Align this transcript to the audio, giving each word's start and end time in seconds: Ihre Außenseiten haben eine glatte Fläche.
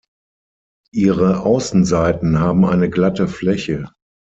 Ihre 0.95 1.41
Außenseiten 1.41 2.39
haben 2.39 2.65
eine 2.65 2.89
glatte 2.89 3.27
Fläche. 3.27 3.91